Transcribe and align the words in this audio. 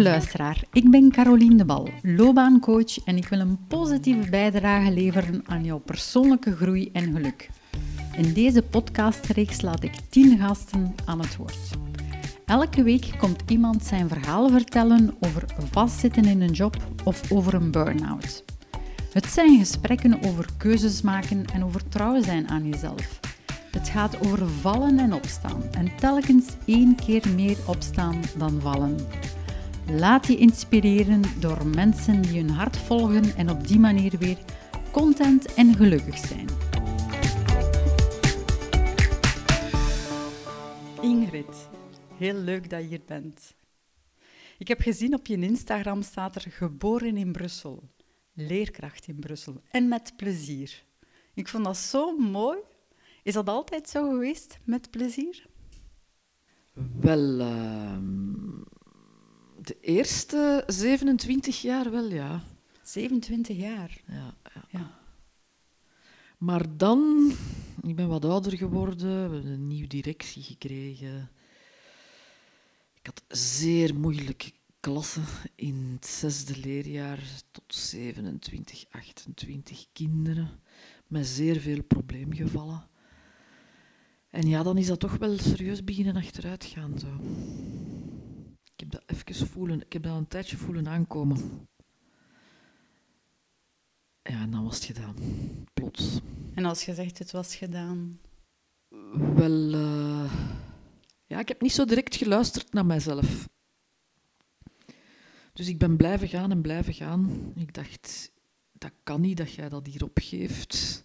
Luisteraar, 0.00 0.62
ik 0.72 0.90
ben 0.90 1.10
Caroline 1.10 1.54
de 1.54 1.64
Bal, 1.64 1.88
loopbaancoach 2.02 3.04
en 3.04 3.16
ik 3.16 3.28
wil 3.28 3.40
een 3.40 3.58
positieve 3.68 4.30
bijdrage 4.30 4.92
leveren 4.92 5.42
aan 5.46 5.64
jouw 5.64 5.78
persoonlijke 5.78 6.56
groei 6.56 6.90
en 6.92 7.12
geluk. 7.12 7.50
In 8.16 8.32
deze 8.32 8.62
podcastreeks 8.62 9.60
laat 9.60 9.82
ik 9.82 9.92
10 10.08 10.38
gasten 10.38 10.94
aan 11.04 11.20
het 11.20 11.36
woord. 11.36 11.70
Elke 12.46 12.82
week 12.82 13.10
komt 13.18 13.42
iemand 13.46 13.84
zijn 13.84 14.08
verhaal 14.08 14.48
vertellen 14.50 15.14
over 15.20 15.44
vastzitten 15.70 16.24
in 16.24 16.40
een 16.40 16.52
job 16.52 16.76
of 17.04 17.32
over 17.32 17.54
een 17.54 17.70
burn-out. 17.70 18.44
Het 19.12 19.26
zijn 19.26 19.58
gesprekken 19.58 20.22
over 20.22 20.46
keuzes 20.56 21.02
maken 21.02 21.44
en 21.54 21.64
over 21.64 21.88
trouw 21.88 22.22
zijn 22.22 22.48
aan 22.48 22.68
jezelf. 22.68 23.20
Het 23.70 23.88
gaat 23.88 24.26
over 24.26 24.48
vallen 24.48 24.98
en 24.98 25.12
opstaan 25.12 25.62
en 25.70 25.96
telkens 25.96 26.46
één 26.64 26.94
keer 26.94 27.28
meer 27.34 27.56
opstaan 27.66 28.20
dan 28.38 28.60
vallen. 28.60 28.96
Laat 29.86 30.26
je 30.26 30.36
inspireren 30.36 31.22
door 31.40 31.66
mensen 31.66 32.22
die 32.22 32.40
hun 32.40 32.50
hart 32.50 32.76
volgen 32.76 33.36
en 33.36 33.50
op 33.50 33.66
die 33.66 33.78
manier 33.78 34.18
weer 34.18 34.38
content 34.90 35.54
en 35.54 35.74
gelukkig 35.74 36.18
zijn. 36.18 36.48
Ingrid, 41.00 41.68
heel 42.16 42.34
leuk 42.34 42.70
dat 42.70 42.80
je 42.80 42.86
hier 42.86 43.02
bent. 43.06 43.54
Ik 44.58 44.68
heb 44.68 44.80
gezien 44.80 45.14
op 45.14 45.26
je 45.26 45.36
Instagram 45.36 46.02
staat 46.02 46.34
er 46.34 46.50
geboren 46.50 47.16
in 47.16 47.32
Brussel, 47.32 47.82
leerkracht 48.32 49.08
in 49.08 49.18
Brussel 49.20 49.60
en 49.70 49.88
met 49.88 50.12
plezier. 50.16 50.84
Ik 51.34 51.48
vond 51.48 51.64
dat 51.64 51.76
zo 51.76 52.16
mooi. 52.16 52.58
Is 53.22 53.34
dat 53.34 53.48
altijd 53.48 53.88
zo 53.88 54.10
geweest, 54.10 54.58
met 54.64 54.90
plezier? 54.90 55.46
Wel, 57.00 57.40
ehm, 57.40 57.91
de 59.62 59.80
eerste 59.80 60.64
27 60.66 61.62
jaar 61.62 61.90
wel, 61.90 62.10
ja. 62.10 62.42
27 62.82 63.56
jaar. 63.56 64.02
ja, 64.06 64.34
ja. 64.54 64.64
Ja. 64.68 65.00
Maar 66.38 66.76
dan, 66.76 67.32
ik 67.82 67.96
ben 67.96 68.08
wat 68.08 68.24
ouder 68.24 68.56
geworden, 68.56 69.28
we 69.28 69.34
hebben 69.34 69.52
een 69.52 69.66
nieuwe 69.66 69.86
directie 69.86 70.42
gekregen. 70.42 71.30
Ik 72.94 73.06
had 73.06 73.22
zeer 73.38 73.94
moeilijke 73.94 74.52
klassen 74.80 75.24
in 75.54 75.90
het 75.94 76.06
zesde 76.06 76.58
leerjaar 76.58 77.20
tot 77.50 77.74
27, 77.74 78.84
28 78.90 79.86
kinderen 79.92 80.60
met 81.06 81.26
zeer 81.26 81.60
veel 81.60 81.82
probleemgevallen. 81.82 82.88
En 84.30 84.48
ja, 84.48 84.62
dan 84.62 84.78
is 84.78 84.86
dat 84.86 85.00
toch 85.00 85.16
wel 85.16 85.38
serieus 85.38 85.84
beginnen 85.84 86.16
achteruit 86.16 86.64
gaan. 86.64 86.98
Zo. 86.98 87.08
Ik 88.82 88.92
heb 88.92 89.06
dat 89.06 89.18
even 89.18 89.46
voelen, 89.46 89.80
ik 89.80 89.92
heb 89.92 90.02
dat 90.02 90.16
een 90.16 90.28
tijdje 90.28 90.56
voelen 90.56 90.88
aankomen. 90.88 91.68
Ja, 94.22 94.40
en 94.40 94.50
dan 94.50 94.64
was 94.64 94.74
het 94.74 94.84
gedaan. 94.84 95.16
Plots. 95.72 96.20
En 96.54 96.64
als 96.64 96.84
je 96.84 96.94
zegt 96.94 97.18
het 97.18 97.30
was 97.30 97.56
gedaan, 97.56 98.20
Wel, 99.34 99.72
eh, 99.72 100.32
ja, 101.26 101.38
ik 101.38 101.48
heb 101.48 101.60
niet 101.60 101.72
zo 101.72 101.84
direct 101.84 102.16
geluisterd 102.16 102.72
naar 102.72 102.86
mijzelf. 102.86 103.48
Dus 105.52 105.68
ik 105.68 105.78
ben 105.78 105.96
blijven 105.96 106.28
gaan 106.28 106.50
en 106.50 106.62
blijven 106.62 106.94
gaan. 106.94 107.52
Ik 107.54 107.74
dacht, 107.74 108.32
dat 108.72 108.92
kan 109.02 109.20
niet 109.20 109.36
dat 109.36 109.52
jij 109.52 109.68
dat 109.68 109.86
hier 109.86 110.04
opgeeft. 110.04 111.04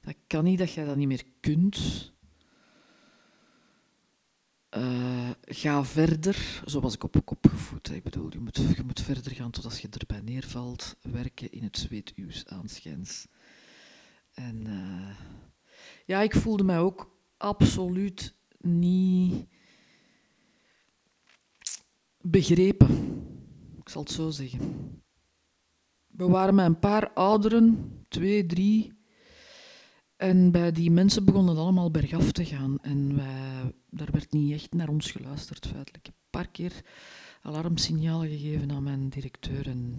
Dat 0.00 0.16
kan 0.26 0.44
niet 0.44 0.58
dat 0.58 0.72
jij 0.72 0.84
dat 0.84 0.96
niet 0.96 1.08
meer 1.08 1.24
kunt. 1.40 2.12
Eh, 4.68 5.30
ga 5.40 5.84
verder. 5.84 6.62
Zo 6.66 6.80
was 6.80 6.94
ik 6.94 7.02
op, 7.02 7.16
opgevoed. 7.24 7.88
hè. 7.88 7.94
Ik 7.94 8.02
bedoel, 8.02 8.32
je 8.32 8.38
moet, 8.38 8.56
je 8.56 8.82
moet 8.84 9.00
verder 9.00 9.32
gaan 9.32 9.50
tot 9.50 9.64
als 9.64 9.78
je 9.80 9.88
erbij 9.88 10.20
neervalt. 10.20 10.96
Werken 11.02 11.52
in 11.52 11.62
het 11.62 11.78
zweet 11.78 12.12
uws 12.16 12.46
aanschijns. 12.46 13.26
En 14.32 14.66
eh, 14.66 15.16
ja, 16.06 16.20
ik 16.20 16.34
voelde 16.34 16.64
mij 16.64 16.78
ook 16.78 17.16
absoluut 17.36 18.34
niet 18.58 19.46
begrepen. 22.20 22.88
Ik 23.78 23.88
zal 23.88 24.02
het 24.02 24.12
zo 24.12 24.30
zeggen. 24.30 25.02
We 26.06 26.28
waren 26.28 26.54
met 26.54 26.66
een 26.66 26.78
paar 26.78 27.12
ouderen, 27.12 27.92
twee, 28.08 28.46
drie. 28.46 28.97
En 30.18 30.50
bij 30.50 30.72
die 30.72 30.90
mensen 30.90 31.24
begon 31.24 31.48
het 31.48 31.58
allemaal 31.58 31.90
bergaf 31.90 32.32
te 32.32 32.44
gaan. 32.44 32.78
En 32.82 33.16
wij, 33.16 33.72
daar 33.90 34.08
werd 34.12 34.32
niet 34.32 34.52
echt 34.52 34.72
naar 34.72 34.88
ons 34.88 35.10
geluisterd, 35.10 35.66
feitelijk. 35.66 36.06
Een 36.06 36.12
paar 36.30 36.48
keer 36.48 36.72
alarmsignalen 37.42 38.28
gegeven 38.28 38.70
aan 38.70 38.82
mijn 38.82 39.08
directeur. 39.08 39.66
En 39.66 39.98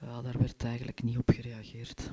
ja, 0.00 0.22
daar 0.22 0.38
werd 0.38 0.64
eigenlijk 0.64 1.02
niet 1.02 1.18
op 1.18 1.30
gereageerd. 1.30 2.10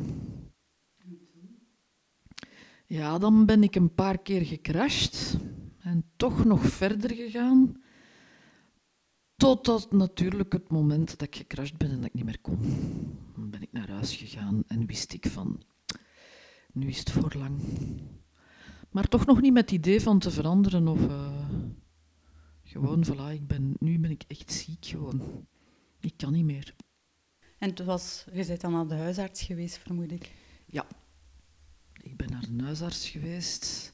Ja, 2.85 3.17
dan 3.17 3.45
ben 3.45 3.63
ik 3.63 3.75
een 3.75 3.93
paar 3.93 4.17
keer 4.17 4.45
gecrashed 4.45 5.37
en 5.79 6.03
toch 6.15 6.45
nog 6.45 6.65
verder 6.65 7.15
gegaan. 7.15 7.81
Totdat 9.35 9.91
natuurlijk 9.91 10.53
het 10.53 10.69
moment 10.69 11.09
dat 11.09 11.21
ik 11.21 11.35
gecrashed 11.35 11.77
ben 11.77 11.89
en 11.89 11.95
dat 11.95 12.05
ik 12.05 12.13
niet 12.13 12.25
meer 12.25 12.41
kon. 12.41 12.59
Dan 13.35 13.49
ben 13.49 13.61
ik 13.61 13.71
naar 13.71 13.89
huis 13.89 14.15
gegaan 14.15 14.63
en 14.67 14.85
wist 14.85 15.13
ik 15.13 15.27
van, 15.27 15.61
nu 16.73 16.87
is 16.87 16.99
het 16.99 17.11
voor 17.11 17.33
lang. 17.37 17.61
Maar 18.89 19.07
toch 19.07 19.25
nog 19.25 19.41
niet 19.41 19.53
met 19.53 19.61
het 19.61 19.79
idee 19.79 20.01
van 20.01 20.19
te 20.19 20.31
veranderen 20.31 20.87
of 20.87 21.07
eh, 21.07 21.45
gewoon, 22.63 23.05
voilà, 23.05 23.33
ik 23.33 23.47
ben, 23.47 23.75
nu 23.79 23.99
ben 23.99 24.11
ik 24.11 24.23
echt 24.27 24.51
ziek 24.51 24.85
gewoon. 24.85 25.47
Ik 25.99 26.13
kan 26.17 26.33
niet 26.33 26.45
meer. 26.45 26.75
En 27.57 27.69
het 27.69 27.83
was, 27.83 28.25
je 28.33 28.45
bent 28.45 28.61
dan 28.61 28.71
naar 28.71 28.87
de 28.87 28.95
huisarts 28.95 29.41
geweest, 29.41 29.77
vermoed 29.77 30.11
ik. 30.11 30.31
Ja, 30.65 30.87
ik 32.01 32.17
ben 32.17 32.29
naar 32.29 32.45
de 32.51 32.63
huisarts 32.63 33.09
geweest. 33.09 33.93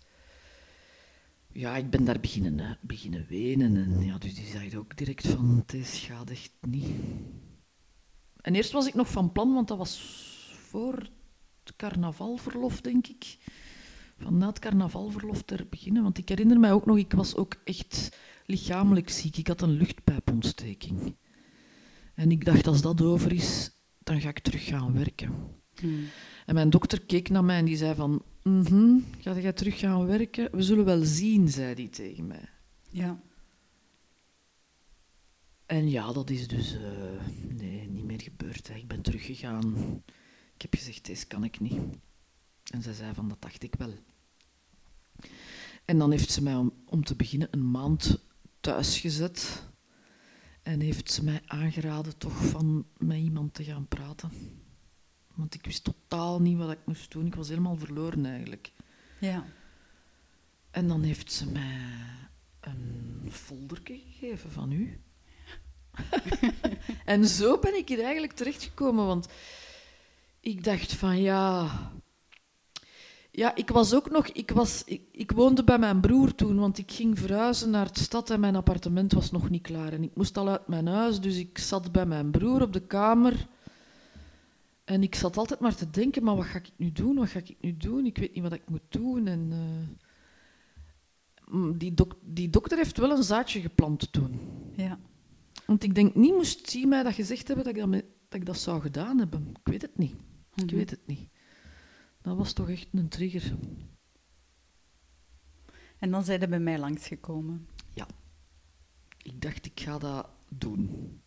Ja, 1.52 1.78
ik 1.78 1.90
ben 1.90 2.06
daar 2.06 2.20
beginnen, 2.20 2.60
eh, 2.60 2.72
beginnen 2.82 3.26
wenen. 3.28 3.76
En 3.76 4.06
ja, 4.06 4.18
dus 4.18 4.36
die 4.36 4.46
zei 4.46 4.78
ook 4.78 4.98
direct 4.98 5.28
van, 5.28 5.64
het 5.66 6.30
echt 6.30 6.52
niet. 6.62 6.90
En 8.42 8.56
eerst 8.56 8.72
was 8.72 8.88
ik 8.88 8.94
nog 8.94 9.10
van 9.10 9.32
plan, 9.32 9.54
want 9.54 9.68
dat 9.68 9.78
was 9.78 10.00
voor 10.54 11.10
carnavalverlof, 11.76 12.82
denk 12.82 13.08
ik. 13.08 13.38
Van 14.18 14.38
na 14.38 14.48
het 14.48 14.60
carnavalverlof 14.60 15.42
ter 15.42 15.68
beginnen. 15.70 16.04
Want 16.04 16.18
ik 16.18 16.30
herinner 16.30 16.60
mij 16.60 16.72
ook 16.72 16.86
nog, 16.86 16.98
ik 16.98 17.14
was 17.14 17.36
ook 17.36 17.56
echt 17.64 18.18
lichamelijk 18.46 19.10
ziek. 19.10 19.38
Ik 19.38 19.48
had 19.48 19.62
een 19.62 19.78
luchtpijpontsteking. 19.78 21.16
En 22.14 22.32
ik 22.32 22.46
dacht, 22.46 22.68
als 22.68 22.82
dat 22.82 23.02
over 23.02 23.34
is, 23.34 23.72
dan 24.04 24.22
ga 24.22 24.30
ik 24.30 24.40
terug 24.40 24.66
gaan 24.66 24.94
werken. 24.94 25.32
Hmm. 25.80 26.06
En 26.46 26.54
mijn 26.54 26.70
dokter 26.70 27.02
keek 27.02 27.30
naar 27.30 27.44
mij 27.44 27.58
en 27.58 27.66
die 27.66 27.78
zei 27.78 27.96
van... 27.96 28.24
Mhm, 28.44 29.00
ga 29.20 29.40
jij 29.40 29.54
terug 29.54 29.80
gaan 29.80 30.06
werken? 30.06 30.50
We 30.52 30.62
zullen 30.62 30.86
wel 30.86 31.02
zien, 31.04 31.50
zei 31.50 31.74
hij 31.74 31.88
tegen 31.88 32.28
mij. 32.28 32.50
Ja. 32.90 33.20
En 35.66 35.90
ja, 35.90 36.14
dat 36.14 36.30
is 36.30 36.48
dus 36.48 36.76
eh, 36.76 36.82
nee, 37.50 37.88
niet 37.88 38.04
meer 38.04 38.22
gebeurd. 38.22 38.68
Hè. 38.68 38.76
Ik 38.76 38.88
ben 38.88 39.02
teruggegaan. 39.02 39.76
Ik 40.58 40.64
heb 40.64 40.76
gezegd, 40.76 41.06
deze 41.06 41.28
kan 41.28 41.44
ik 41.44 41.60
niet. 41.60 41.80
En 42.64 42.82
zij 42.82 42.94
zei 42.94 43.14
van, 43.14 43.28
dat 43.28 43.42
dacht 43.42 43.64
ik 43.64 43.76
wel. 43.76 43.94
En 45.86 45.98
dan 45.98 46.12
heeft 46.12 46.30
ze 46.30 46.44
mij 46.44 46.56
om, 46.56 46.74
om 46.86 47.04
te 47.04 47.16
beginnen 47.16 47.48
een 47.52 47.72
maand 47.72 48.20
thuis 48.60 49.00
gezet. 49.00 49.64
En 50.62 50.80
heeft 50.80 51.12
ze 51.12 51.24
mij 51.24 51.42
aangeraden 51.46 52.18
toch 52.18 52.46
van 52.46 52.86
met 52.98 53.18
iemand 53.18 53.54
te 53.54 53.64
gaan 53.64 53.88
praten. 53.88 54.32
Want 55.34 55.54
ik 55.54 55.66
wist 55.66 55.84
totaal 55.84 56.42
niet 56.42 56.58
wat 56.58 56.72
ik 56.72 56.86
moest 56.86 57.12
doen. 57.12 57.26
Ik 57.26 57.36
was 57.36 57.50
helemaal 57.50 57.78
verloren 57.78 58.26
eigenlijk. 58.26 58.72
Ja. 59.20 59.46
En 60.72 60.88
dan 60.88 61.04
heeft 61.04 61.32
ze 61.32 61.52
mij 61.52 61.80
een 62.60 63.28
folderke 63.32 64.00
gegeven 64.08 64.52
van 64.52 64.72
u. 64.72 65.02
en 67.06 67.28
zo 67.28 67.60
ben 67.60 67.78
ik 67.78 67.88
hier 67.88 68.04
eigenlijk 68.04 68.34
terechtgekomen, 68.34 69.06
want 69.06 69.28
ik 70.48 70.64
dacht 70.64 70.94
van 70.94 71.22
ja. 71.22 71.70
Ja, 73.32 73.56
ik 73.56 73.70
was 73.70 73.94
ook 73.94 74.10
nog. 74.10 74.28
Ik, 74.28 74.52
was, 74.52 74.84
ik, 74.86 75.02
ik 75.12 75.32
woonde 75.32 75.64
bij 75.64 75.80
mijn 75.80 76.00
broer 76.00 76.36
toen, 76.36 76.60
want 76.60 76.78
ik 76.78 76.92
ging 76.92 77.20
verhuizen 77.20 77.70
naar 77.70 77.94
de 77.94 78.00
stad 78.00 78.30
en 78.30 78.40
mijn 78.40 78.56
appartement 78.56 79.14
was 79.14 79.32
nog 79.32 79.50
niet 79.50 79.62
klaar. 79.62 79.94
En 79.94 80.04
ik 80.04 80.16
moest 80.16 80.38
al 80.38 80.50
uit 80.50 80.68
mijn 80.68 80.88
huis, 80.88 81.20
dus 81.20 81.38
ik 81.38 81.58
zat 81.58 81.92
bij 81.92 82.06
mijn 82.06 82.32
broer 82.32 82.62
op 82.62 82.74
de 82.74 82.88
kamer. 82.88 83.48
En 84.84 85.04
ik 85.04 85.16
zat 85.16 85.38
altijd 85.38 85.60
maar 85.60 85.76
te 85.76 85.90
denken, 85.90 86.24
maar 86.24 86.36
wat 86.36 86.46
ga 86.46 86.58
ik 86.58 86.70
nu 86.76 86.92
doen? 86.92 87.16
Wat 87.16 87.30
ga 87.30 87.40
ik 87.40 87.56
nu 87.62 87.78
doen? 87.78 88.06
Ik 88.06 88.18
weet 88.18 88.34
niet 88.34 88.44
wat 88.44 88.54
ik 88.54 88.70
moet 88.70 88.82
doen. 88.90 89.28
En, 89.28 89.48
eh, 89.52 91.54
mm, 91.54 91.78
die, 91.78 91.94
dok- 91.94 92.18
die 92.22 92.50
dokter 92.50 92.78
heeft 92.78 92.98
wel 92.98 93.12
een 93.12 93.24
zaadje 93.24 93.62
geplant 93.62 94.12
toen. 94.12 94.40
Ja. 94.76 95.00
Want 95.66 95.84
ik 95.84 95.96
denk 95.96 96.16
niet, 96.16 96.34
moest 96.34 96.74
hij 96.74 96.86
mij 96.86 97.04
dat 97.04 97.14
gezegd 97.14 97.48
hebben 97.48 97.66
dat 97.66 97.76
ik 97.76 97.82
dat, 97.82 97.92
dat 98.30 98.40
ik 98.40 98.46
dat 98.46 98.58
zou 98.58 98.82
gedaan 98.82 99.18
hebben. 99.18 99.48
Ik 99.64 99.72
weet 99.72 99.82
het 99.82 99.98
niet. 99.98 100.16
Ik 100.58 100.66
Mhm. 100.66 100.76
weet 100.76 100.90
het 100.90 101.08
niet. 101.08 101.30
Dat 102.22 102.38
was 102.38 102.54
toch 102.54 102.70
echt 102.70 102.88
een 102.92 103.08
trigger. 103.10 103.58
En 106.00 106.12
dan 106.12 106.24
zijn 106.24 106.40
ze 106.42 106.48
bij 106.48 106.60
mij 106.60 106.80
langsgekomen. 106.80 107.68
Ik 109.22 109.42
dacht, 109.42 109.66
ik 109.66 109.80
ga 109.80 109.98
dat 109.98 110.30
doen. 110.50 111.22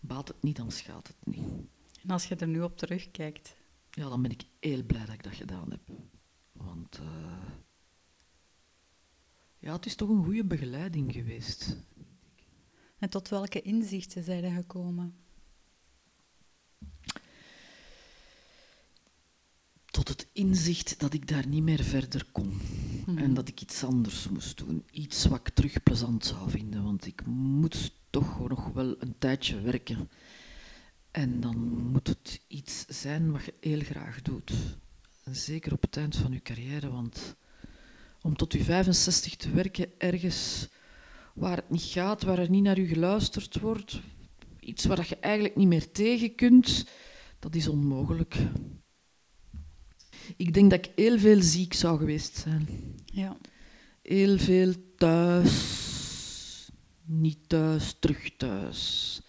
Baat 0.00 0.28
het 0.28 0.42
niet, 0.42 0.56
dan 0.56 0.70
schaadt 0.70 1.08
het 1.08 1.16
niet. 1.26 1.48
En 2.02 2.10
als 2.10 2.26
je 2.26 2.36
er 2.36 2.48
nu 2.48 2.60
op 2.62 2.76
terugkijkt? 2.76 3.56
Ja, 3.90 4.08
dan 4.08 4.22
ben 4.22 4.30
ik 4.30 4.42
heel 4.60 4.82
blij 4.82 5.04
dat 5.04 5.14
ik 5.14 5.22
dat 5.22 5.34
gedaan 5.34 5.70
heb. 5.70 5.80
Want 6.52 6.98
uh, 7.00 7.42
ja, 9.58 9.72
het 9.72 9.86
is 9.86 9.94
toch 9.94 10.08
een 10.08 10.24
goede 10.24 10.44
begeleiding 10.44 11.12
geweest. 11.12 11.76
En 12.98 13.10
tot 13.10 13.28
welke 13.28 13.62
inzichten 13.62 14.22
zijn 14.22 14.44
er 14.44 14.52
gekomen? 14.52 15.16
Tot 19.98 20.08
het 20.08 20.26
inzicht 20.32 21.00
dat 21.00 21.12
ik 21.12 21.28
daar 21.28 21.46
niet 21.46 21.62
meer 21.62 21.82
verder 21.82 22.24
kon. 22.32 22.60
Mhm. 23.06 23.18
En 23.18 23.34
dat 23.34 23.48
ik 23.48 23.60
iets 23.60 23.84
anders 23.84 24.28
moest 24.28 24.58
doen. 24.58 24.84
Iets 24.90 25.26
wat 25.26 25.38
ik 25.38 25.54
terug 25.54 25.82
plezant 25.82 26.24
zou 26.24 26.50
vinden. 26.50 26.82
Want 26.82 27.06
ik 27.06 27.26
moet 27.26 27.92
toch 28.10 28.48
nog 28.48 28.72
wel 28.72 28.94
een 28.98 29.14
tijdje 29.18 29.60
werken. 29.60 30.10
En 31.10 31.40
dan 31.40 31.56
moet 31.92 32.06
het 32.08 32.40
iets 32.48 32.84
zijn 32.88 33.32
wat 33.32 33.44
je 33.44 33.54
heel 33.60 33.80
graag 33.80 34.22
doet. 34.22 34.52
En 35.24 35.36
zeker 35.36 35.72
op 35.72 35.82
het 35.82 35.96
eind 35.96 36.16
van 36.16 36.32
je 36.32 36.42
carrière, 36.42 36.90
want 36.90 37.36
om 38.22 38.36
tot 38.36 38.52
je 38.52 38.64
65 38.64 39.36
te 39.36 39.50
werken 39.50 39.90
ergens 39.98 40.68
waar 41.34 41.56
het 41.56 41.70
niet 41.70 41.82
gaat, 41.82 42.22
waar 42.22 42.38
er 42.38 42.50
niet 42.50 42.62
naar 42.62 42.80
je 42.80 42.86
geluisterd 42.86 43.60
wordt, 43.60 44.00
iets 44.60 44.84
waar 44.84 45.06
je 45.08 45.16
eigenlijk 45.16 45.56
niet 45.56 45.68
meer 45.68 45.90
tegen 45.90 46.34
kunt, 46.34 46.86
dat 47.38 47.54
is 47.54 47.68
onmogelijk. 47.68 48.36
Ik 50.36 50.54
denk 50.54 50.70
dat 50.70 50.86
ik 50.86 50.92
heel 50.94 51.18
veel 51.18 51.42
ziek 51.42 51.74
zou 51.74 51.98
geweest 51.98 52.36
zijn. 52.36 52.68
Ja. 53.04 53.36
Heel 54.02 54.38
veel 54.38 54.74
thuis, 54.96 56.70
niet 57.04 57.48
thuis, 57.48 57.96
terug 57.98 58.36
thuis. 58.36 59.20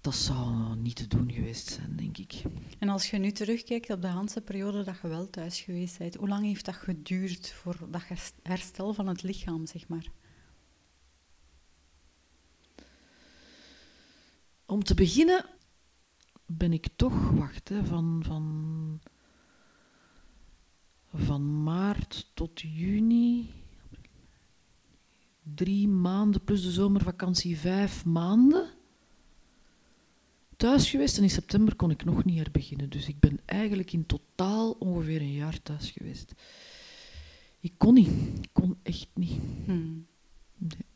Dat 0.00 0.14
zou 0.14 0.76
niet 0.76 0.96
te 0.96 1.06
doen 1.06 1.32
geweest 1.32 1.68
zijn, 1.68 1.96
denk 1.96 2.18
ik. 2.18 2.42
En 2.78 2.88
als 2.88 3.10
je 3.10 3.18
nu 3.18 3.30
terugkijkt 3.30 3.90
op 3.90 4.02
de 4.02 4.08
hele 4.08 4.40
periode 4.44 4.84
dat 4.84 4.98
je 5.02 5.08
wel 5.08 5.30
thuis 5.30 5.60
geweest 5.60 5.98
bent, 5.98 6.14
hoe 6.14 6.28
lang 6.28 6.44
heeft 6.44 6.64
dat 6.64 6.74
geduurd 6.74 7.50
voor 7.50 7.76
dat 7.90 8.02
herstel 8.42 8.94
van 8.94 9.06
het 9.06 9.22
lichaam, 9.22 9.66
zeg 9.66 9.88
maar? 9.88 10.06
Om 14.66 14.84
te 14.84 14.94
beginnen 14.94 15.44
ben 16.46 16.72
ik 16.72 16.88
toch, 16.96 17.30
wacht, 17.30 17.68
hè, 17.68 17.84
van, 17.84 18.22
van, 18.26 19.00
van 21.18 21.62
maart 21.62 22.30
tot 22.34 22.60
juni, 22.60 23.50
drie 25.54 25.88
maanden 25.88 26.44
plus 26.44 26.62
de 26.62 26.70
zomervakantie, 26.70 27.58
vijf 27.58 28.04
maanden 28.04 28.76
thuis 30.58 30.90
geweest. 30.90 31.16
En 31.16 31.22
in 31.22 31.30
september 31.30 31.76
kon 31.76 31.90
ik 31.90 32.04
nog 32.04 32.24
niet 32.24 32.38
herbeginnen. 32.38 32.90
Dus 32.90 33.08
ik 33.08 33.20
ben 33.20 33.40
eigenlijk 33.44 33.92
in 33.92 34.06
totaal 34.06 34.70
ongeveer 34.70 35.20
een 35.20 35.32
jaar 35.32 35.62
thuis 35.62 35.90
geweest. 35.90 36.32
Ik 37.60 37.72
kon 37.76 37.94
niet. 37.94 38.08
Ik 38.40 38.48
kon 38.52 38.76
echt 38.82 39.08
niet. 39.14 39.40
Hmm. 39.64 40.06
Nee. 40.56 40.86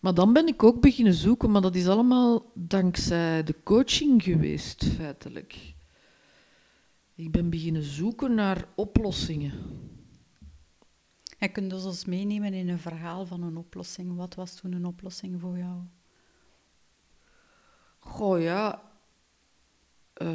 Maar 0.00 0.14
dan 0.14 0.32
ben 0.32 0.46
ik 0.46 0.62
ook 0.62 0.80
beginnen 0.80 1.14
zoeken, 1.14 1.50
maar 1.50 1.62
dat 1.62 1.74
is 1.74 1.86
allemaal 1.86 2.50
dankzij 2.54 3.42
de 3.42 3.62
coaching 3.62 4.22
geweest, 4.22 4.84
feitelijk. 4.84 5.71
Ik 7.22 7.30
ben 7.30 7.50
beginnen 7.50 7.82
zoeken 7.82 8.34
naar 8.34 8.64
oplossingen. 8.74 9.52
Je 11.38 11.48
kunt 11.48 11.70
dus 11.70 11.84
ons 11.84 12.04
meenemen 12.04 12.54
in 12.54 12.68
een 12.68 12.78
verhaal 12.78 13.26
van 13.26 13.42
een 13.42 13.56
oplossing. 13.56 14.16
Wat 14.16 14.34
was 14.34 14.54
toen 14.54 14.72
een 14.72 14.84
oplossing 14.84 15.40
voor 15.40 15.58
jou? 15.58 15.80
Goh 17.98 18.40
ja, 18.40 18.82
uh, 20.16 20.28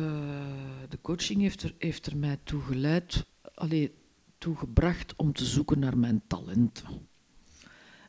de 0.90 1.02
coaching 1.02 1.42
heeft 1.42 1.64
er, 1.64 1.76
heeft 1.78 2.06
er 2.06 2.18
mij 2.18 2.40
toe 2.44 2.62
geleid, 2.62 3.26
allee, 3.54 3.96
toegebracht 4.38 5.16
om 5.16 5.34
te 5.34 5.46
zoeken 5.46 5.80
naar 5.80 5.98
mijn 5.98 6.22
talenten. 6.28 7.08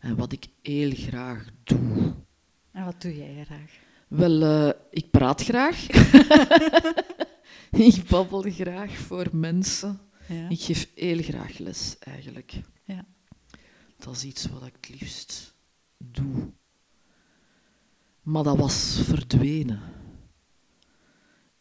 En 0.00 0.16
wat 0.16 0.32
ik 0.32 0.46
heel 0.62 0.90
graag 0.90 1.46
doe. 1.64 2.14
En 2.70 2.84
wat 2.84 3.02
doe 3.02 3.16
jij 3.16 3.44
graag? 3.44 3.72
Wel, 4.08 4.42
uh, 4.42 4.72
ik 4.90 5.10
praat 5.10 5.42
graag. 5.42 5.86
ik 7.70 8.04
babbel 8.08 8.42
graag 8.42 8.96
voor 8.96 9.28
mensen. 9.32 10.00
Ja. 10.28 10.48
Ik 10.48 10.60
geef 10.60 10.90
heel 10.94 11.22
graag 11.22 11.58
les, 11.58 11.98
eigenlijk. 11.98 12.60
Ja. 12.84 13.06
Dat 13.98 14.14
is 14.16 14.24
iets 14.24 14.48
wat 14.48 14.66
ik 14.66 14.76
het 14.80 15.00
liefst 15.00 15.54
doe. 15.98 16.50
Maar 18.22 18.42
dat 18.42 18.56
was 18.56 19.00
verdwenen. 19.02 19.80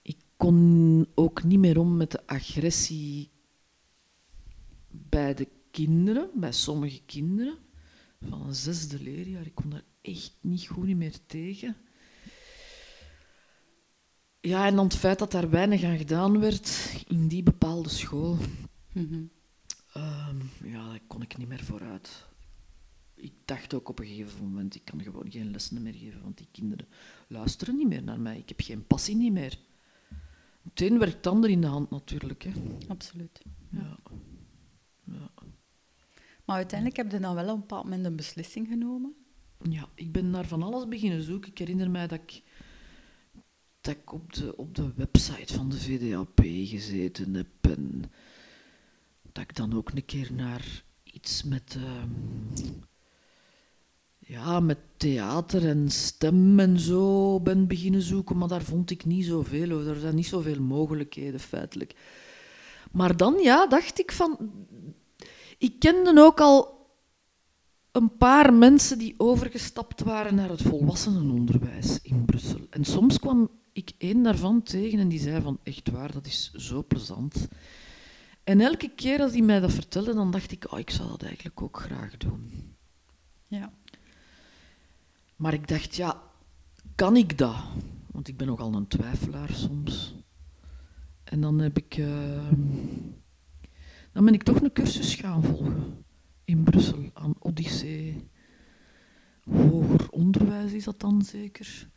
Ik 0.01 0.17
kon 0.37 1.07
ook 1.15 1.43
niet 1.43 1.59
meer 1.59 1.79
om 1.79 1.97
met 1.97 2.11
de 2.11 2.27
agressie 2.27 3.29
bij 4.87 5.33
de 5.33 5.47
kinderen, 5.71 6.29
bij 6.33 6.51
sommige 6.51 7.01
kinderen 7.05 7.57
van 8.21 8.41
een 8.41 8.55
zesde 8.55 9.01
leerjaar. 9.01 9.45
Ik 9.45 9.55
kon 9.55 9.69
daar 9.69 9.85
echt 10.01 10.37
niet 10.41 10.67
goed 10.67 10.95
meer 10.95 11.25
tegen. 11.25 11.75
Ja, 14.47 14.65
en 14.65 14.75
dan 14.75 14.85
het 14.85 14.95
feit 14.95 15.19
dat 15.19 15.31
daar 15.31 15.49
weinig 15.49 15.83
aan 15.83 15.97
gedaan 15.97 16.39
werd 16.39 16.93
in 17.07 17.27
die 17.27 17.43
bepaalde 17.43 17.89
school, 17.89 18.37
mm 18.93 19.29
um, 19.95 20.49
ja, 20.63 20.89
daar 20.89 20.99
kon 21.07 21.21
ik 21.21 21.37
niet 21.37 21.47
meer 21.47 21.63
vooruit. 21.63 22.25
Ik 23.15 23.33
dacht 23.45 23.73
ook 23.73 23.89
op 23.89 23.99
een 23.99 24.05
gegeven 24.05 24.43
moment, 24.43 24.75
ik 24.75 24.85
kan 24.85 25.01
gewoon 25.01 25.31
geen 25.31 25.51
lessen 25.51 25.81
meer 25.81 25.93
geven, 25.93 26.21
want 26.21 26.37
die 26.37 26.47
kinderen 26.51 26.87
luisteren 27.27 27.77
niet 27.77 27.87
meer 27.87 28.03
naar 28.03 28.19
mij. 28.19 28.37
Ik 28.37 28.49
heb 28.49 28.61
geen 28.61 28.87
passie 28.87 29.15
niet 29.15 29.31
meer. 29.31 29.59
Het 30.63 30.81
een 30.81 30.99
werkt 30.99 31.15
het 31.15 31.27
ander 31.27 31.49
in 31.49 31.61
de 31.61 31.67
hand 31.67 31.89
natuurlijk. 31.89 32.43
Hè. 32.43 32.51
Absoluut. 32.87 33.41
Ja. 33.71 33.97
ja. 35.03 35.31
Maar 36.45 36.55
uiteindelijk 36.55 36.97
heb 36.97 37.11
je 37.11 37.19
dan 37.19 37.35
wel 37.35 37.47
op 37.47 37.53
een 37.53 37.59
bepaald 37.59 37.83
moment 37.83 38.05
een 38.05 38.15
beslissing 38.15 38.67
genomen? 38.67 39.15
Ja, 39.69 39.89
ik 39.93 40.11
ben 40.11 40.29
naar 40.29 40.47
van 40.47 40.63
alles 40.63 40.87
beginnen 40.87 41.21
zoeken. 41.21 41.51
Ik 41.51 41.57
herinner 41.57 41.89
mij 41.89 42.07
dat 42.07 42.19
ik, 42.19 42.43
dat 43.87 43.95
ik 43.95 44.13
op, 44.13 44.33
de, 44.33 44.57
op 44.57 44.75
de 44.75 44.91
website 44.95 45.53
van 45.53 45.69
de 45.69 45.79
VDAP 45.79 46.39
gezeten 46.43 47.33
heb. 47.33 47.47
En 47.61 48.03
dat 49.31 49.43
ik 49.43 49.55
dan 49.55 49.75
ook 49.75 49.89
een 49.89 50.05
keer 50.05 50.33
naar 50.33 50.83
iets 51.03 51.43
met, 51.43 51.75
uh, 51.77 52.03
ja, 54.17 54.59
met 54.59 54.77
theater 54.97 55.67
en 55.67 55.89
stem 55.89 56.59
en 56.59 56.79
zo 56.79 57.39
ben 57.39 57.67
beginnen 57.67 58.01
zoeken. 58.01 58.37
Maar 58.37 58.47
daar 58.47 58.63
vond 58.63 58.89
ik 58.91 59.05
niet 59.05 59.25
zoveel. 59.25 59.87
Er 59.87 59.99
zijn 59.99 60.15
niet 60.15 60.27
zoveel 60.27 60.61
mogelijkheden 60.61 61.39
feitelijk. 61.39 61.95
Maar 62.91 63.17
dan 63.17 63.35
ja, 63.41 63.67
dacht 63.67 63.99
ik 63.99 64.11
van 64.11 64.51
ik 65.57 65.79
kende 65.79 66.21
ook 66.21 66.39
al 66.39 66.75
een 67.91 68.17
paar 68.17 68.53
mensen 68.53 68.97
die 68.97 69.15
overgestapt 69.17 70.03
waren 70.03 70.35
naar 70.35 70.49
het 70.49 70.61
volwassenenonderwijs 70.61 71.99
in 72.01 72.25
Brussel. 72.25 72.67
En 72.69 72.85
soms 72.85 73.19
kwam 73.19 73.49
ik 73.77 73.91
één 73.97 74.23
daarvan 74.23 74.63
tegen 74.63 74.99
en 74.99 75.07
die 75.07 75.19
zei 75.19 75.41
van 75.41 75.59
echt 75.63 75.89
waar, 75.89 76.11
dat 76.11 76.25
is 76.25 76.51
zo 76.51 76.83
plezant. 76.83 77.47
En 78.43 78.61
elke 78.61 78.89
keer 78.89 79.19
als 79.19 79.31
hij 79.31 79.41
mij 79.41 79.59
dat 79.59 79.71
vertelde, 79.71 80.13
dan 80.13 80.31
dacht 80.31 80.51
ik, 80.51 80.71
oh, 80.71 80.79
ik 80.79 80.89
zou 80.89 81.09
dat 81.09 81.23
eigenlijk 81.23 81.61
ook 81.61 81.79
graag 81.79 82.17
doen. 82.17 82.75
Ja. 83.47 83.73
Maar 85.35 85.53
ik 85.53 85.67
dacht, 85.67 85.95
ja, 85.95 86.21
kan 86.95 87.15
ik 87.15 87.37
dat? 87.37 87.55
Want 88.11 88.27
ik 88.27 88.37
ben 88.37 88.47
nogal 88.47 88.73
een 88.73 88.87
twijfelaar 88.87 89.53
soms. 89.53 90.15
En 91.23 91.41
dan 91.41 91.59
heb 91.59 91.77
ik... 91.77 91.97
Uh, 91.97 92.51
dan 94.11 94.25
ben 94.25 94.33
ik 94.33 94.43
toch 94.43 94.61
een 94.61 94.73
cursus 94.73 95.15
gaan 95.15 95.43
volgen 95.43 96.05
in 96.43 96.63
Brussel 96.63 97.09
aan 97.13 97.33
Odyssee. 97.39 98.27
Hoger 99.43 100.09
onderwijs 100.09 100.71
is 100.71 100.83
dat 100.83 100.99
dan 100.99 101.21
zeker. 101.21 101.89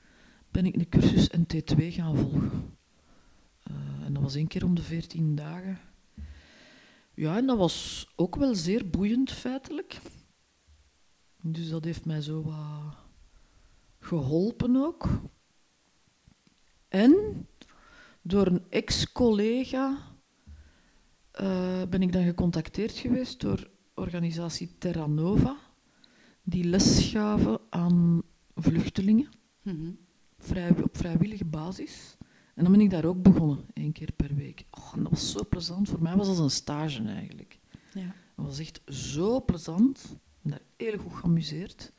Ben 0.51 0.67
ik 0.67 0.75
een 0.75 0.89
cursus 0.89 1.29
NT2 1.37 1.87
gaan 1.87 2.17
volgen. 2.17 2.77
Uh, 3.71 4.05
en 4.05 4.13
dat 4.13 4.23
was 4.23 4.35
één 4.35 4.47
keer 4.47 4.65
om 4.65 4.75
de 4.75 4.83
veertien 4.83 5.35
dagen. 5.35 5.79
Ja, 7.15 7.37
en 7.37 7.47
dat 7.47 7.57
was 7.57 8.09
ook 8.17 8.37
wel 8.37 8.55
zeer 8.55 8.91
boeiend 8.91 9.33
feitelijk. 9.33 10.01
Dus 11.43 11.69
dat 11.69 11.85
heeft 11.85 12.05
mij 12.05 12.21
zo 12.21 12.43
wat 12.43 12.97
geholpen 13.99 14.77
ook. 14.77 15.09
En 16.89 17.47
door 18.23 18.47
een 18.47 18.71
ex-collega 18.71 19.99
uh, 21.41 21.83
ben 21.89 22.03
ik 22.03 22.13
dan 22.13 22.25
gecontacteerd 22.25 22.93
geweest 22.93 23.41
door 23.41 23.71
organisatie 23.95 24.79
Terra 24.79 25.07
Nova, 25.07 25.57
die 26.43 26.65
les 26.65 27.11
gaven 27.11 27.61
aan 27.71 28.23
vluchtelingen 28.55 29.29
mm 29.63 30.09
vrij, 30.41 30.71
op 30.83 30.97
vrijwillige 30.97 31.45
basis. 31.45 32.17
En 32.55 32.63
dan 32.63 32.73
ben 32.73 32.81
ik 32.81 32.91
daar 32.91 33.05
ook 33.05 33.23
begonnen, 33.23 33.65
één 33.73 33.93
keer 33.93 34.13
per 34.13 34.35
week. 34.35 34.65
Oh, 34.71 34.95
dat 34.95 35.11
was 35.11 35.31
zo 35.31 35.45
plezant. 35.49 35.89
Voor 35.89 36.03
mij 36.03 36.17
was 36.17 36.27
dat 36.27 36.39
een 36.39 36.51
stage 36.51 37.03
eigenlijk. 37.03 37.59
Ja. 37.95 38.15
Dat 38.37 38.47
was 38.47 38.59
echt 38.59 38.81
zo 38.87 39.41
plezant. 39.45 40.17
ben 40.43 40.51
daar 40.53 40.61
heel 40.77 40.99
goed 40.99 41.15
geamuseerd. 41.15 41.93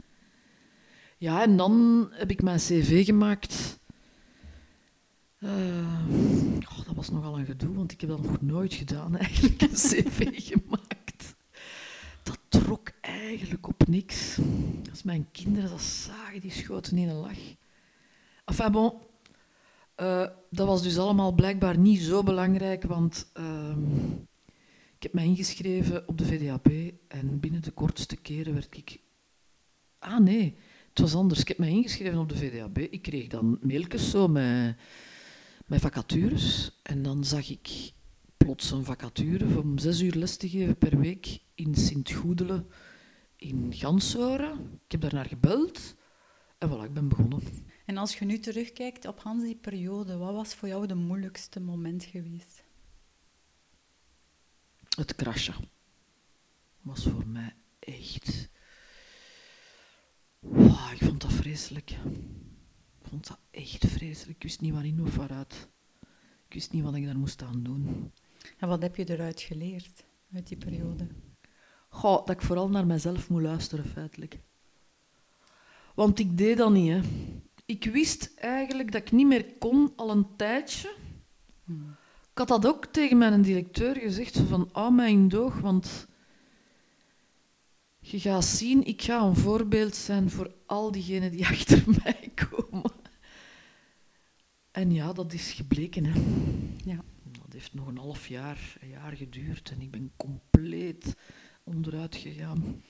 Ja, 1.18 1.44
en 1.44 1.58
dan 1.58 2.08
heb 2.12 2.32
ik 2.32 2.42
mijn 2.42 2.58
cv 2.58 3.06
gemaakt. 3.06 3.80
Oh, 5.42 6.86
dat 6.86 6.96
was 6.96 7.10
nogal 7.10 7.40
een 7.40 7.46
gedoe, 7.46 7.74
want 7.74 7.92
ik 7.92 8.02
heb 8.02 8.10
dat 8.10 8.22
nog 8.22 8.42
nooit 8.42 8.74
gedaan, 8.74 9.18
eigenlijk, 9.18 9.62
een 9.62 9.70
cv 9.70 10.30
gemaakt. 10.34 11.36
Dat 12.24 12.40
trok 12.50 12.92
eigenlijk 13.02 13.68
op 13.68 13.88
niks. 13.88 14.40
Als 14.90 15.04
mijn 15.04 15.28
kinderen 15.32 15.70
dat 15.70 15.82
zagen, 15.82 16.42
die 16.42 16.52
schoten 16.52 16.98
in 16.98 17.10
een 17.10 17.16
lach. 17.16 17.60
Enfin 18.52 18.72
bon, 18.72 18.94
uh, 20.02 20.28
dat 20.50 20.68
was 20.68 20.84
dus 20.84 20.98
allemaal 20.98 21.32
blijkbaar 21.32 21.78
niet 21.78 22.02
zo 22.02 22.24
belangrijk, 22.24 22.84
want 22.84 23.32
uh, 23.40 23.78
ik 24.96 25.04
heb 25.04 25.14
mij 25.14 25.26
ingeschreven 25.26 26.08
op 26.08 26.18
de 26.18 26.26
VDAP 26.26 26.68
en 27.08 27.40
binnen 27.40 27.62
de 27.62 27.72
kortste 27.72 28.16
keren 28.16 28.54
werd 28.54 28.78
ik... 28.78 29.00
Ah 30.00 30.20
nee, 30.20 30.56
het 30.90 31.00
was 31.00 31.16
anders. 31.16 31.40
Ik 31.40 31.48
heb 31.48 31.58
mij 31.58 31.70
ingeschreven 31.70 32.20
op 32.20 32.30
de 32.30 32.38
VDAB. 32.38 32.78
Ik 32.78 33.02
kreeg 33.02 33.28
dan 33.28 33.60
mailtjes 33.62 34.10
zo 34.10 34.28
met, 34.28 34.76
met 35.66 35.82
vacatures. 35.82 36.80
En 36.84 37.02
dan 37.04 37.24
zag 37.24 37.50
ik 37.50 37.92
plots 38.38 38.72
een 38.72 38.86
vacature 38.86 39.60
om 39.60 39.78
zes 39.78 40.02
uur 40.02 40.16
les 40.16 40.38
te 40.38 40.50
geven 40.50 40.78
per 40.78 41.00
week 41.00 41.40
in 41.56 41.76
Sint-Goedelen 41.76 42.68
in 43.36 43.74
Gansoren. 43.74 44.80
Ik 44.86 44.92
heb 44.92 45.02
daarnaar 45.02 45.26
gebeld 45.26 45.96
en 46.58 46.70
voilà, 46.70 46.84
ik 46.84 46.94
ben 46.94 47.08
begonnen. 47.08 47.42
En 47.86 47.98
als 47.98 48.18
je 48.18 48.26
nu 48.26 48.40
terugkijkt 48.40 49.06
op 49.06 49.20
Hans 49.20 49.44
die 49.44 49.56
periode, 49.56 50.18
wat 50.18 50.34
was 50.34 50.54
voor 50.54 50.68
jou 50.68 50.88
de 50.88 50.96
moeilijkste 50.96 51.60
moment 51.60 52.04
geweest? 52.04 52.64
Het 54.96 55.16
crashen 55.16 55.70
was 56.82 57.04
voor 57.04 57.28
mij 57.28 57.56
echt 57.80 58.50
Wow, 60.40 60.92
ik 60.92 61.04
vond 61.04 61.22
dat 61.22 61.34
vreselijk. 61.34 61.92
Ik 61.92 63.08
vond 63.10 63.28
dat 63.28 63.40
echt 63.52 63.86
vreselijk. 63.88 64.36
Ik 64.36 64.44
wist 64.44 64.62
niet 64.62 64.74
waarin 64.74 65.02
of 65.02 65.16
waaruit. 65.16 65.68
Ik 66.48 66.54
wist 66.54 66.72
niet 66.72 66.84
wat 66.84 66.96
ik 66.96 67.06
daar 67.06 67.18
moest 67.18 67.42
aan 67.42 67.64
doen. 67.64 68.12
En 68.58 68.68
wat 68.68 68.82
heb 68.82 68.96
je 68.96 69.10
eruit 69.10 69.42
geleerd 69.42 70.04
uit 70.34 70.48
die 70.48 70.58
periode? 70.58 71.08
Goh, 71.90 72.26
dat 72.26 72.30
ik 72.30 72.42
vooral 72.42 72.70
naar 72.70 72.86
mezelf 72.86 73.30
moet 73.30 73.42
luisteren, 73.42 73.86
feitelijk. 73.86 74.40
Want 75.96 76.20
ik 76.20 76.38
deed 76.38 76.58
dat 76.58 76.72
niet, 76.72 76.92
hè. 76.92 77.02
Ik 77.72 77.86
wist 77.86 78.34
eigenlijk 78.36 78.92
dat 78.92 79.02
ik 79.02 79.12
niet 79.12 79.28
meer 79.28 79.46
kon 79.60 79.94
al 79.96 80.10
een 80.10 80.36
tijdje. 80.36 80.96
Hmm. 81.64 81.96
Ik 82.32 82.38
had 82.38 82.48
dat 82.48 82.66
ook 82.66 82.86
tegen 82.86 83.18
mijn 83.18 83.42
directeur 83.42 83.96
gezegd, 83.96 84.38
van, 84.38 84.70
oh 84.74 84.96
mijn 84.96 85.28
doog, 85.28 85.60
want 85.60 86.08
je 88.00 88.20
gaat 88.20 88.46
zien, 88.46 88.84
ik 88.84 89.02
ga 89.02 89.22
een 89.22 89.36
voorbeeld 89.36 89.96
zijn 89.96 90.30
voor 90.30 90.54
al 90.66 90.92
diegenen 90.92 91.32
die 91.32 91.46
achter 91.54 91.84
mij 92.04 92.32
komen. 92.36 92.92
En 94.72 94.92
ja, 94.92 95.14
dat 95.14 95.34
is 95.34 95.52
gebleken. 95.52 96.06
Hè. 96.06 96.22
Ja. 96.86 97.04
Dat 97.32 97.54
heeft 97.54 97.74
nog 97.74 97.88
een 97.88 97.98
half 97.98 98.28
jaar, 98.28 98.78
een 98.82 98.90
jaar 98.90 99.16
geduurd 99.16 99.72
en 99.72 99.82
ik 99.82 99.92
ben 99.92 100.12
compleet 100.16 101.16
onderuit 101.64 102.16
gegaan. 102.16 102.84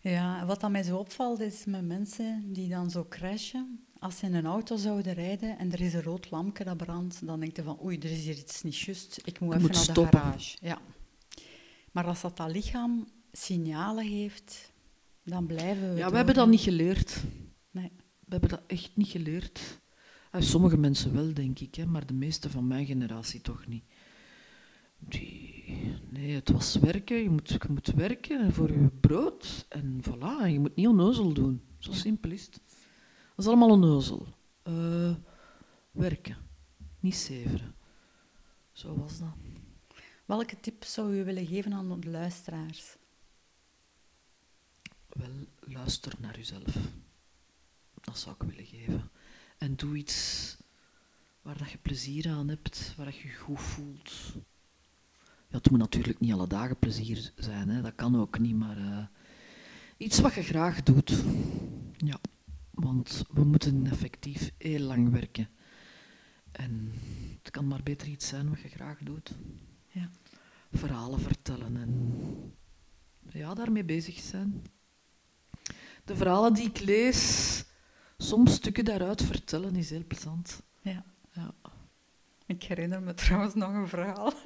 Ja, 0.00 0.46
wat 0.46 0.60
dan 0.60 0.72
mij 0.72 0.82
zo 0.82 0.96
opvalt 0.96 1.40
is 1.40 1.64
met 1.64 1.86
mensen 1.86 2.52
die 2.52 2.68
dan 2.68 2.90
zo 2.90 3.06
crashen. 3.08 3.84
Als 3.98 4.18
ze 4.18 4.26
in 4.26 4.34
een 4.34 4.46
auto 4.46 4.76
zouden 4.76 5.12
rijden 5.12 5.58
en 5.58 5.72
er 5.72 5.80
is 5.80 5.94
een 5.94 6.02
rood 6.02 6.30
lampje 6.30 6.64
dat 6.64 6.76
brandt, 6.76 7.26
dan 7.26 7.40
denk 7.40 7.56
je 7.56 7.62
van 7.62 7.82
oei, 7.82 7.98
er 7.98 8.10
is 8.10 8.24
hier 8.24 8.36
iets 8.36 8.62
niet 8.62 8.78
juist, 8.78 9.20
ik 9.24 9.40
moet 9.40 9.54
even 9.54 9.66
naar 9.66 9.74
stoppen. 9.74 10.10
de 10.10 10.16
garage. 10.16 10.56
Ja. 10.60 10.78
Maar 11.92 12.04
als 12.04 12.20
dat 12.20 12.36
dat 12.36 12.50
lichaam 12.50 13.06
signalen 13.32 14.06
heeft, 14.06 14.72
dan 15.24 15.46
blijven 15.46 15.92
we. 15.92 15.98
Ja, 15.98 16.10
we 16.10 16.16
hebben 16.16 16.34
dat 16.34 16.48
niet 16.48 16.60
geleerd. 16.60 17.22
Nee. 17.70 17.92
We 17.96 18.30
hebben 18.36 18.48
dat 18.48 18.62
echt 18.66 18.96
niet 18.96 19.08
geleerd. 19.08 19.80
Uh, 20.32 20.40
sommige 20.40 20.76
mensen 20.76 21.14
wel, 21.14 21.34
denk 21.34 21.58
ik, 21.58 21.74
hè, 21.74 21.86
maar 21.86 22.06
de 22.06 22.14
meeste 22.14 22.50
van 22.50 22.66
mijn 22.66 22.86
generatie 22.86 23.40
toch 23.40 23.66
niet. 23.66 23.84
Die, 24.98 25.39
nee, 26.10 26.34
het 26.34 26.50
was 26.50 26.76
werken. 26.76 27.16
Je 27.16 27.30
moet, 27.30 27.48
je 27.48 27.68
moet 27.68 27.86
werken 27.86 28.52
voor 28.52 28.72
je 28.72 28.88
brood. 29.00 29.66
En 29.68 30.00
voilà, 30.02 30.46
je 30.46 30.60
moet 30.60 30.76
niet 30.76 30.86
onnozel 30.86 31.32
doen. 31.32 31.62
Zo 31.78 31.92
simpel 31.92 32.30
is 32.30 32.44
het. 32.44 32.60
Dat 33.36 33.44
is 33.44 33.46
allemaal 33.46 33.70
onnozel. 33.70 34.26
Uh, 34.64 35.14
werken, 35.90 36.36
niet 37.00 37.16
zeveren. 37.16 37.74
Zo 38.72 38.96
was 38.96 39.18
dat. 39.18 39.34
Welke 40.24 40.60
tips 40.60 40.92
zou 40.92 41.16
u 41.18 41.24
willen 41.24 41.46
geven 41.46 41.72
aan 41.72 42.00
de 42.00 42.10
luisteraars? 42.10 42.96
Wel, 45.08 45.46
luister 45.60 46.12
naar 46.20 46.36
jezelf. 46.36 46.76
Dat 48.00 48.18
zou 48.18 48.34
ik 48.38 48.48
willen 48.48 48.66
geven. 48.66 49.10
En 49.58 49.76
doe 49.76 49.96
iets 49.96 50.56
waar 51.42 51.58
dat 51.58 51.70
je 51.70 51.78
plezier 51.78 52.28
aan 52.28 52.48
hebt, 52.48 52.94
waar 52.96 53.06
dat 53.06 53.16
je 53.16 53.28
je 53.28 53.34
goed 53.34 53.60
voelt. 53.60 54.34
Ja, 55.50 55.56
het 55.56 55.70
moet 55.70 55.78
natuurlijk 55.78 56.20
niet 56.20 56.32
alle 56.32 56.46
dagen 56.46 56.78
plezier 56.78 57.32
zijn, 57.36 57.68
hè. 57.68 57.82
dat 57.82 57.94
kan 57.94 58.20
ook 58.20 58.38
niet, 58.38 58.56
maar 58.56 58.78
uh, 58.78 59.04
iets 59.96 60.20
wat 60.20 60.34
je 60.34 60.42
graag 60.42 60.82
doet. 60.82 61.24
Ja, 61.96 62.18
want 62.70 63.24
we 63.30 63.44
moeten 63.44 63.86
effectief 63.86 64.50
heel 64.58 64.80
lang 64.80 65.10
werken. 65.10 65.48
En 66.52 66.92
het 67.42 67.50
kan 67.50 67.66
maar 67.66 67.82
beter 67.82 68.08
iets 68.08 68.28
zijn 68.28 68.48
wat 68.48 68.60
je 68.60 68.68
graag 68.68 68.98
doet. 68.98 69.34
Ja. 69.88 70.10
Verhalen 70.72 71.20
vertellen 71.20 71.76
en 71.76 72.14
ja, 73.28 73.54
daarmee 73.54 73.84
bezig 73.84 74.18
zijn 74.18 74.62
de 76.10 76.16
verhalen 76.16 76.54
die 76.54 76.68
ik 76.68 76.80
lees, 76.80 77.64
soms 78.18 78.54
stukken 78.54 78.84
daaruit 78.84 79.22
vertellen, 79.22 79.76
is 79.76 79.90
heel 79.90 80.04
plezant. 80.06 80.62
Ja. 80.82 81.04
ja. 81.32 81.54
Ik 82.46 82.62
herinner 82.62 83.02
me 83.02 83.14
trouwens 83.14 83.54
nog 83.54 83.74
een 83.74 83.88
verhaal. 83.88 84.32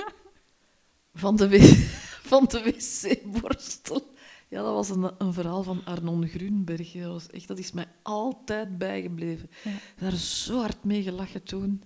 Van 1.15 1.37
de, 1.37 1.61
van 2.31 2.45
de 2.45 2.63
wc-borstel. 2.63 4.13
Ja, 4.49 4.63
dat 4.63 4.73
was 4.73 4.91
een, 4.91 5.15
een, 5.19 5.33
verhaal 5.33 5.63
van 5.63 5.85
Arnon 5.85 6.29
Grunberg. 6.29 6.93
Dat, 6.93 7.13
was 7.13 7.31
echt, 7.31 7.49
dat 7.49 7.59
is 7.59 7.73
mij 7.73 7.87
altijd 8.03 8.79
bijgebleven. 8.79 9.51
Ja. 9.65 9.71
Daar 9.99 10.13
zo 10.13 10.61
hard 10.61 10.85
mee 10.85 11.03
gelachen 11.03 11.43
toen. 11.43 11.83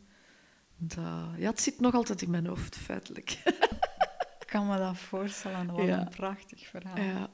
Dat, 0.76 1.04
ja, 1.36 1.50
het 1.50 1.60
zit 1.60 1.80
nog 1.80 1.94
altijd 1.94 2.22
in 2.22 2.30
mijn 2.30 2.46
hoofd, 2.46 2.76
feitelijk. 2.76 3.30
Ik 4.40 4.54
kan 4.54 4.66
me 4.66 4.76
dat 4.76 4.98
voorstellen. 4.98 5.66
Wat 5.72 5.86
ja. 5.86 6.00
een 6.00 6.08
prachtig 6.08 6.66
verhaal. 6.66 6.96
Ja. 6.96 7.30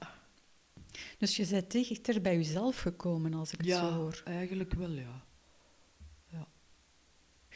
Dus 1.18 1.36
je 1.36 1.46
bent 1.46 1.70
dichter 1.70 2.20
bij 2.20 2.36
jezelf 2.36 2.80
gekomen, 2.80 3.34
als 3.34 3.52
ik 3.52 3.60
het 3.60 3.70
zo 3.70 3.90
hoor. 3.90 4.22
Ja, 4.24 4.32
eigenlijk 4.32 4.74
wel, 4.74 4.90
ja. 4.90 5.24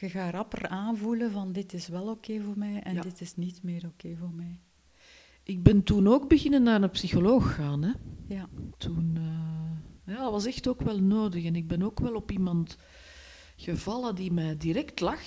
Je 0.01 0.09
gaat 0.09 0.33
rapper 0.33 0.69
aanvoelen 0.69 1.31
van 1.33 1.53
dit 1.53 1.73
is 1.73 1.89
wel 1.89 2.09
oké 2.09 2.41
voor 2.41 2.59
mij 2.59 2.81
en 2.83 3.01
dit 3.01 3.21
is 3.21 3.37
niet 3.37 3.63
meer 3.63 3.87
oké 3.87 4.17
voor 4.17 4.33
mij. 4.33 4.61
Ik 5.43 5.63
ben 5.63 5.83
toen 5.83 6.09
ook 6.09 6.29
beginnen 6.29 6.63
naar 6.63 6.83
een 6.83 6.91
psycholoog 6.91 7.55
gaan. 7.55 7.83
Hè. 7.83 7.93
Ja. 8.27 8.49
Toen, 8.77 9.15
uh, 9.19 10.15
ja, 10.15 10.23
dat 10.23 10.31
was 10.31 10.47
echt 10.47 10.69
ook 10.69 10.81
wel 10.81 10.99
nodig. 11.01 11.45
En 11.45 11.57
ik 11.57 11.69
ben 11.69 11.83
ook 11.83 12.01
wel 12.01 12.15
op 12.15 12.31
iemand 12.31 12.77
gevallen 13.57 14.15
die 14.15 14.33
mij 14.33 14.57
direct 14.57 15.01
lag. 15.01 15.21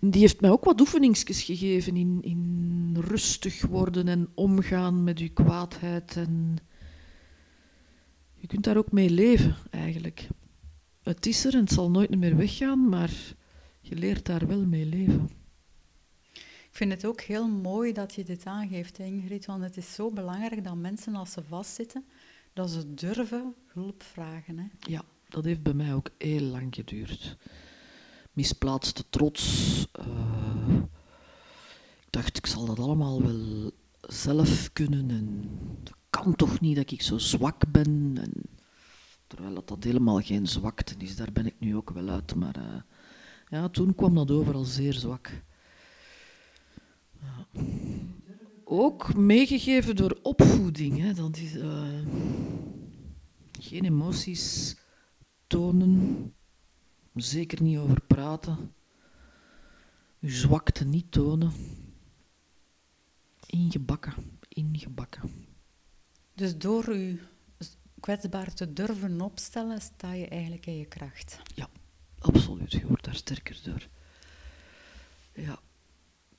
Die 0.00 0.20
heeft 0.20 0.40
mij 0.40 0.50
ook 0.50 0.64
wat 0.64 0.80
oefeningsjes 0.80 1.42
gegeven 1.42 1.96
in, 1.96 2.18
in 2.22 2.96
rustig 3.00 3.62
worden 3.62 4.08
en 4.08 4.28
omgaan 4.34 5.04
met 5.04 5.18
je 5.18 5.28
kwaadheid. 5.28 6.16
En 6.16 6.56
je 8.34 8.46
kunt 8.46 8.64
daar 8.64 8.76
ook 8.76 8.92
mee 8.92 9.10
leven, 9.10 9.56
eigenlijk. 9.70 10.28
Het 11.16 11.26
is 11.26 11.44
er 11.44 11.54
en 11.54 11.60
het 11.60 11.72
zal 11.72 11.90
nooit 11.90 12.16
meer 12.16 12.36
weggaan, 12.36 12.88
maar 12.88 13.10
je 13.80 13.94
leert 13.94 14.26
daar 14.26 14.46
wel 14.46 14.66
mee 14.66 14.86
leven. 14.86 15.30
Ik 16.32 16.76
vind 16.76 16.92
het 16.92 17.04
ook 17.04 17.20
heel 17.20 17.48
mooi 17.48 17.92
dat 17.92 18.14
je 18.14 18.24
dit 18.24 18.44
aangeeft, 18.44 18.98
Ingrid, 18.98 19.46
want 19.46 19.62
het 19.62 19.76
is 19.76 19.94
zo 19.94 20.10
belangrijk 20.10 20.64
dat 20.64 20.76
mensen 20.76 21.14
als 21.14 21.32
ze 21.32 21.42
vastzitten, 21.42 22.04
dat 22.52 22.70
ze 22.70 22.94
durven 22.94 23.54
hulp 23.66 24.02
vragen. 24.02 24.58
Hè? 24.58 24.66
Ja, 24.78 25.02
dat 25.28 25.44
heeft 25.44 25.62
bij 25.62 25.74
mij 25.74 25.94
ook 25.94 26.10
heel 26.18 26.40
lang 26.40 26.74
geduurd 26.74 27.36
misplaatste 28.32 29.04
trots. 29.10 29.86
Uh, 30.00 30.74
ik 32.00 32.10
dacht, 32.10 32.36
ik 32.36 32.46
zal 32.46 32.66
dat 32.66 32.78
allemaal 32.78 33.22
wel 33.22 33.70
zelf 34.00 34.72
kunnen. 34.72 35.10
En 35.10 35.48
dat 35.82 35.94
kan 36.10 36.36
toch 36.36 36.60
niet 36.60 36.76
dat 36.76 36.90
ik 36.90 37.02
zo 37.02 37.18
zwak 37.18 37.72
ben. 37.72 38.12
En, 38.20 38.32
terwijl 39.30 39.54
dat, 39.54 39.68
dat 39.68 39.84
helemaal 39.84 40.20
geen 40.20 40.46
zwakte 40.46 40.94
is, 40.98 41.16
daar 41.16 41.32
ben 41.32 41.46
ik 41.46 41.54
nu 41.58 41.76
ook 41.76 41.90
wel 41.90 42.08
uit. 42.08 42.34
Maar 42.34 42.56
uh, 42.58 42.80
ja, 43.48 43.68
toen 43.68 43.94
kwam 43.94 44.14
dat 44.14 44.30
over 44.30 44.54
als 44.54 44.74
zeer 44.74 44.92
zwak. 44.92 45.42
Ook 48.64 49.14
meegegeven 49.14 49.96
door 49.96 50.18
opvoeding. 50.22 50.98
Hè. 50.98 51.12
Dat 51.12 51.36
is, 51.36 51.56
uh, 51.56 51.82
geen 53.60 53.84
emoties 53.84 54.76
tonen, 55.46 56.34
Zeker 57.14 57.62
niet 57.62 57.78
over 57.78 58.00
praten. 58.00 58.74
Uw 60.20 60.30
zwakte 60.30 60.84
niet 60.84 61.12
tonen. 61.12 61.52
Ingebakken, 63.46 64.12
ingebakken. 64.48 65.30
Dus 66.34 66.58
door 66.58 66.96
je 66.96 67.18
kwetsbaar 68.00 68.54
te 68.54 68.72
durven 68.72 69.20
opstellen, 69.20 69.80
sta 69.80 70.12
je 70.12 70.28
eigenlijk 70.28 70.66
in 70.66 70.76
je 70.76 70.86
kracht. 70.86 71.40
Ja, 71.54 71.68
absoluut. 72.18 72.72
Je 72.72 72.86
wordt 72.86 73.04
daar 73.04 73.14
sterker 73.14 73.60
door. 73.64 73.88
Ja. 75.34 75.60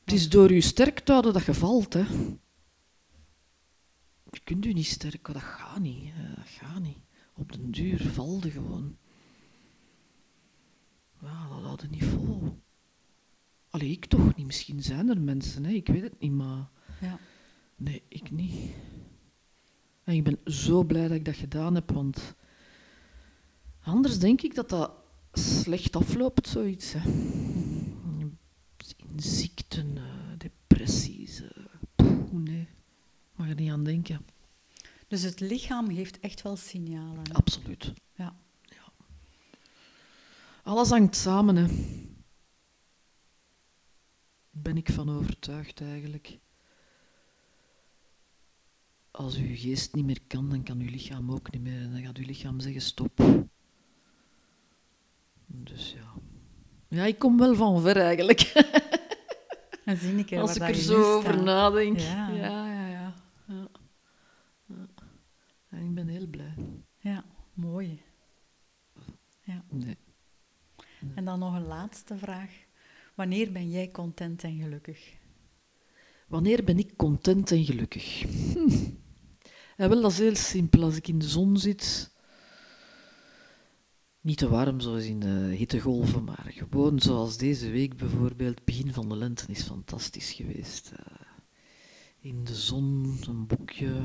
Het 0.04 0.14
is 0.14 0.30
door 0.30 0.54
je 0.54 0.62
sterk 0.62 1.00
te 1.00 1.12
houden 1.12 1.34
dat 1.34 1.46
je 1.46 1.54
valt, 1.54 1.94
hè. 1.94 2.06
Je 4.32 4.40
kunt 4.44 4.64
je 4.64 4.74
niet 4.74 4.86
sterk 4.86 5.34
dat 5.34 5.42
gaat 5.42 5.80
niet. 5.80 6.14
Dat 6.36 6.48
gaat 6.48 6.80
niet. 6.80 6.98
Op 7.36 7.52
den 7.52 7.72
duur 7.72 8.02
valde 8.08 8.52
gewoon. 8.52 8.98
Ja, 11.22 11.48
dat 11.50 11.64
hadden 11.64 11.92
niet 11.92 12.04
vol. 12.04 12.62
Allee, 13.70 13.90
ik 13.90 14.06
toch 14.06 14.36
niet. 14.36 14.46
Misschien 14.46 14.84
zijn 14.84 15.10
er 15.10 15.22
mensen, 15.22 15.66
hè. 15.66 15.72
ik 15.72 15.88
weet 15.88 16.02
het 16.02 16.20
niet, 16.20 16.32
maar... 16.32 16.70
Ja. 17.02 17.20
Nee, 17.76 18.04
ik 18.08 18.32
niet. 18.32 18.72
En 20.04 20.16
ik 20.16 20.24
ben 20.24 20.40
zo 20.46 20.84
blij 20.84 21.08
dat 21.08 21.18
ik 21.18 21.26
dat 21.26 21.36
gedaan 21.36 21.76
heb, 21.76 21.92
want... 21.92 22.36
Anders 23.84 24.20
denk 24.20 24.42
ik 24.42 24.56
dat 24.56 24.70
dat 24.70 24.92
slecht 25.34 25.96
afloopt, 25.96 26.48
zoiets. 26.48 26.94
Hè. 26.94 27.10
In 28.98 29.20
ziekten, 29.20 29.96
uh, 29.96 30.04
depressies. 30.38 31.42
Uh, 31.42 31.50
poeh, 31.96 32.44
nee, 32.44 32.68
mag 33.36 33.50
er 33.50 33.56
niet 33.56 33.72
aan 33.72 33.84
denken. 33.84 34.26
Dus 35.08 35.22
het 35.22 35.40
lichaam 35.40 35.96
geeft 35.96 36.20
echt 36.20 36.42
wel 36.42 36.56
signalen. 36.56 37.24
Hè? 37.24 37.34
Absoluut. 37.34 37.94
Ja. 38.16 38.36
ja. 38.64 38.92
Alles 40.64 40.90
hangt 40.90 41.16
samen, 41.16 41.56
hè. 41.56 41.66
Ben 44.50 44.78
ik 44.78 44.92
van 44.92 45.10
overtuigd 45.10 45.82
eigenlijk. 45.82 46.40
Als 49.22 49.38
uw 49.38 49.56
geest 49.56 49.94
niet 49.94 50.06
meer 50.06 50.20
kan, 50.28 50.50
dan 50.50 50.64
kan 50.64 50.80
uw 50.80 50.90
lichaam 50.90 51.32
ook 51.32 51.52
niet 51.52 51.62
meer. 51.62 51.82
En 51.82 51.92
dan 51.92 52.02
gaat 52.02 52.18
uw 52.18 52.26
lichaam 52.26 52.60
zeggen 52.60 52.82
stop. 52.82 53.46
Dus 55.46 55.94
ja. 55.94 56.14
Ja, 56.88 57.06
ik 57.06 57.20
kom 57.20 57.38
wel 57.38 57.56
van 57.56 57.82
ver 57.82 57.98
eigenlijk. 57.98 58.42
En 59.86 59.98
zie 59.98 60.16
ik 60.16 60.34
Als 60.34 60.56
ik 60.56 60.62
er 60.62 60.76
zo 60.76 61.16
over 61.16 61.44
nadenk. 61.44 62.00
Ja. 62.00 62.30
Ja, 62.30 62.68
ja, 62.68 62.88
ja, 62.88 63.14
ja. 63.48 63.68
En 65.70 65.86
ik 65.86 65.94
ben 65.94 66.08
heel 66.08 66.28
blij. 66.28 66.54
Ja, 67.00 67.26
mooi. 67.54 68.02
Ja. 69.44 69.64
Nee. 69.70 69.98
En 71.16 71.26
dan 71.26 71.40
nog 71.40 71.56
een 71.56 71.68
laatste 71.68 72.18
vraag. 72.18 72.52
Wanneer 73.16 73.52
ben 73.52 73.70
jij 73.70 73.88
content 73.88 74.44
en 74.44 74.58
gelukkig? 74.58 75.14
Wanneer 76.28 76.64
ben 76.64 76.78
ik 76.78 76.98
content 76.98 77.52
en 77.52 77.66
gelukkig? 77.66 78.24
Wel, 79.78 80.02
dat 80.02 80.12
is 80.12 80.18
heel 80.18 80.36
simpel. 80.36 80.84
Als 80.84 80.96
ik 80.96 81.08
in 81.08 81.20
de 81.20 81.28
zon 81.28 81.58
zit, 81.58 82.12
niet 84.22 84.38
te 84.38 84.50
warm 84.50 84.80
zoals 84.80 85.04
in 85.04 85.20
de 85.20 85.54
hittegolven, 85.58 86.24
maar 86.24 86.52
gewoon 86.56 87.00
zoals 87.00 87.38
deze 87.38 87.70
week 87.70 87.98
bijvoorbeeld. 87.98 88.66
Begin 88.66 88.94
van 88.94 89.10
de 89.10 89.16
lente 89.16 89.46
is 89.48 89.64
fantastisch 89.64 90.32
geweest. 90.32 90.92
Uh, 90.94 91.00
in 92.20 92.44
de 92.44 92.56
zon, 92.56 93.18
een 93.28 93.48
boekje, 93.48 94.02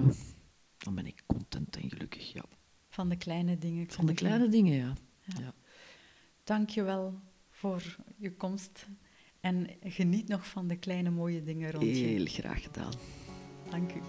dan 0.79 0.95
ben 0.95 1.07
ik 1.07 1.23
content 1.27 1.77
en 1.77 1.91
gelukkig, 1.91 2.33
ja. 2.33 2.45
Van 2.89 3.09
de 3.09 3.17
kleine 3.17 3.59
dingen. 3.59 3.91
Van 3.91 4.07
de 4.07 4.15
kleine 4.15 4.49
dingen, 4.49 4.77
ja. 4.77 4.95
ja. 5.21 5.41
ja. 5.41 5.55
Dank 6.45 6.69
je 6.71 6.83
wel 6.83 7.21
voor 7.51 7.97
je 8.17 8.33
komst 8.33 8.87
en 9.41 9.69
geniet 9.83 10.29
nog 10.29 10.47
van 10.47 10.67
de 10.69 10.77
kleine 10.77 11.11
mooie 11.11 11.43
dingen 11.43 11.71
rond 11.71 11.85
je. 11.85 11.91
Heel 11.91 12.27
graag 12.27 12.63
gedaan. 12.63 12.93
Dank 13.71 13.91
u. 13.93 14.00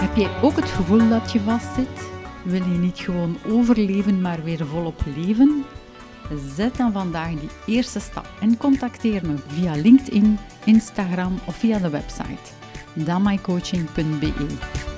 Heb 0.00 0.16
jij 0.16 0.42
ook 0.42 0.56
het 0.56 0.68
gevoel 0.70 1.08
dat 1.08 1.32
je 1.32 1.40
vastzit? 1.40 2.10
Wil 2.44 2.62
je 2.62 2.78
niet 2.78 2.98
gewoon 2.98 3.36
overleven, 3.48 4.20
maar 4.20 4.42
weer 4.42 4.66
volop 4.66 5.02
leven? 5.16 5.64
Zet 6.56 6.76
dan 6.76 6.92
vandaag 6.92 7.30
die 7.30 7.50
eerste 7.66 8.00
stap 8.00 8.28
en 8.40 8.56
contacteer 8.56 9.26
me 9.26 9.34
via 9.46 9.74
LinkedIn, 9.74 10.38
Instagram 10.64 11.38
of 11.46 11.56
via 11.56 11.78
de 11.78 11.90
website 11.90 12.58
damaicoaching.be. 12.94 14.89